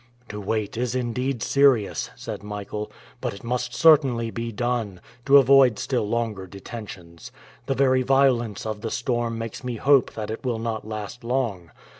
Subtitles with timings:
[0.29, 5.77] "To wait is indeed serious," said Michael, "but it must certainly be done, to avoid
[5.77, 7.31] still longer detentions.
[7.67, 11.69] The very violence of the storm makes me hope that it will not last long.